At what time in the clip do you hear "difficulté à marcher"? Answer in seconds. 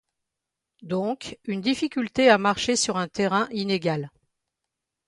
1.61-2.75